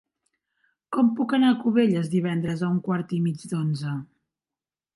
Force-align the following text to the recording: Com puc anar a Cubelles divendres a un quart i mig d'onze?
Com 0.95 1.11
puc 1.19 1.35
anar 1.37 1.51
a 1.55 1.57
Cubelles 1.59 2.09
divendres 2.15 2.65
a 2.69 2.73
un 2.77 2.79
quart 2.89 3.15
i 3.19 3.23
mig 3.29 3.47
d'onze? 3.53 3.95